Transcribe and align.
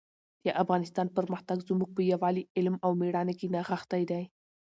د 0.43 0.47
افغانستان 0.61 1.07
پرمختګ 1.17 1.57
زموږ 1.69 1.89
په 1.95 2.01
یووالي، 2.11 2.43
علم 2.57 2.75
او 2.85 2.91
مېړانه 2.99 3.33
کې 3.39 3.47
نغښتی 3.53 4.03
دی. 4.11 4.23